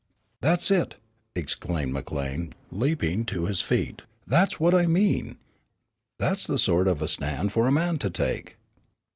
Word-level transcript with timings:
"That's 0.41 0.71
it," 0.71 0.95
exclaimed 1.35 1.93
McLean, 1.93 2.55
leaping 2.71 3.23
to 3.25 3.45
his 3.45 3.61
feet, 3.61 4.01
"that's 4.25 4.59
what 4.59 4.73
I 4.73 4.87
mean. 4.87 5.37
That's 6.17 6.47
the 6.47 6.57
sort 6.57 6.87
of 6.87 7.03
a 7.03 7.07
stand 7.07 7.53
for 7.53 7.67
a 7.67 7.71
man 7.71 7.99
to 7.99 8.09
take." 8.09 8.57